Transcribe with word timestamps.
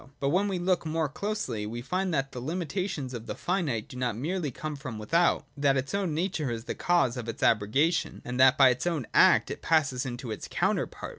But 0.19 0.29
when 0.29 0.47
we 0.47 0.57
look 0.57 0.83
more 0.83 1.07
closely, 1.07 1.67
we 1.67 1.83
find 1.83 2.11
that 2.11 2.31
the 2.31 2.41
hmitations 2.41 3.13
of 3.13 3.27
the 3.27 3.35
finite 3.35 3.87
do 3.87 3.95
not 3.97 4.15
merely 4.17 4.49
come 4.49 4.75
from 4.75 4.97
without; 4.97 5.45
that 5.55 5.77
its 5.77 5.93
own 5.93 6.15
nature 6.15 6.49
is 6.49 6.63
the 6.65 6.73
cause 6.73 7.17
of 7.17 7.29
its 7.29 7.43
abrogation, 7.43 8.19
and 8.25 8.39
that 8.39 8.57
by 8.57 8.69
its 8.69 8.87
own 8.87 9.05
act 9.13 9.51
it 9.51 9.61
passes 9.61 10.03
into 10.03 10.31
its 10.31 10.47
counterpart. 10.49 11.09